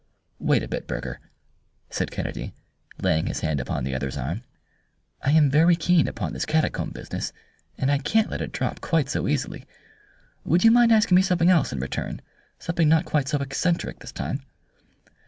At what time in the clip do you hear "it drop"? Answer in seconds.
8.41-8.81